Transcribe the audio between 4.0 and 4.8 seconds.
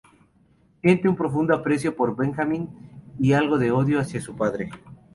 su padre.